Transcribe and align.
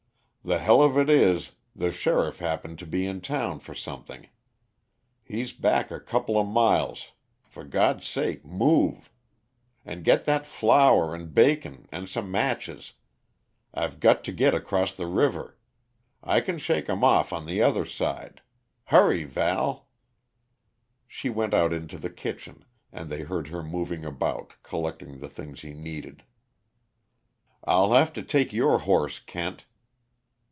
"The 0.43 0.57
hell 0.57 0.81
of 0.81 0.97
it 0.97 1.07
is, 1.07 1.51
the 1.75 1.91
sheriff 1.91 2.39
happened 2.39 2.79
to 2.79 2.87
be 2.87 3.05
in 3.05 3.21
town 3.21 3.59
for 3.59 3.75
something; 3.75 4.27
he's 5.23 5.53
back 5.53 5.91
a 5.91 5.99
couple 5.99 6.39
of 6.39 6.47
miles 6.47 7.11
for 7.43 7.63
God's 7.63 8.07
sake, 8.07 8.43
move! 8.43 9.11
And 9.85 10.03
get 10.03 10.25
that 10.25 10.47
flour 10.47 11.13
and 11.13 11.31
bacon, 11.31 11.87
and 11.91 12.09
some 12.09 12.31
matches. 12.31 12.93
I've 13.71 13.99
got 13.99 14.23
to 14.23 14.31
get 14.31 14.55
across 14.55 14.95
the 14.95 15.05
river. 15.05 15.59
I 16.23 16.41
can 16.41 16.57
shake 16.57 16.89
'em 16.89 17.03
off, 17.03 17.31
on 17.31 17.45
the 17.45 17.61
other 17.61 17.85
side. 17.85 18.41
Hurry, 18.85 19.25
Val!" 19.25 19.89
She 21.07 21.29
went 21.29 21.53
out 21.53 21.71
into 21.71 21.99
the 21.99 22.09
kitchen, 22.09 22.65
and 22.91 23.11
they 23.11 23.21
heard 23.21 23.49
her 23.49 23.61
moving 23.61 24.03
about, 24.05 24.53
collecting 24.63 25.19
the 25.19 25.29
things 25.29 25.61
he 25.61 25.73
needed. 25.75 26.23
"I'll 27.63 27.93
have 27.93 28.11
to 28.13 28.23
take 28.23 28.51
your 28.51 28.79
horse, 28.79 29.19
Kent." 29.19 29.65